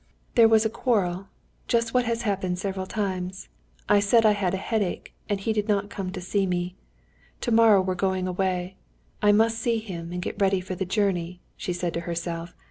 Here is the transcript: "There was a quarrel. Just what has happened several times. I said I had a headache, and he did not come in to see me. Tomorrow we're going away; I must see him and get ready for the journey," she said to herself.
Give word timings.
"There 0.33 0.47
was 0.47 0.65
a 0.65 0.69
quarrel. 0.71 1.27
Just 1.67 1.93
what 1.93 2.05
has 2.05 2.23
happened 2.23 2.57
several 2.57 2.87
times. 2.87 3.49
I 3.87 3.99
said 3.99 4.25
I 4.25 4.31
had 4.31 4.55
a 4.55 4.57
headache, 4.57 5.13
and 5.29 5.39
he 5.39 5.53
did 5.53 5.67
not 5.67 5.91
come 5.91 6.07
in 6.07 6.13
to 6.13 6.21
see 6.21 6.47
me. 6.47 6.75
Tomorrow 7.39 7.81
we're 7.81 7.93
going 7.93 8.27
away; 8.27 8.77
I 9.21 9.31
must 9.31 9.59
see 9.59 9.77
him 9.77 10.11
and 10.11 10.19
get 10.19 10.41
ready 10.41 10.59
for 10.59 10.73
the 10.73 10.85
journey," 10.85 11.39
she 11.55 11.71
said 11.71 11.93
to 11.93 11.99
herself. 12.09 12.55